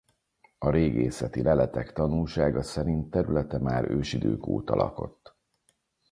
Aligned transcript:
A 0.57 0.69
régészeti 0.69 1.41
leletek 1.41 1.93
tanúsága 1.93 2.63
szerint 2.63 3.09
területe 3.11 3.57
már 3.59 3.89
ősidők 3.89 4.47
óta 4.47 4.75
lakott. 4.75 5.35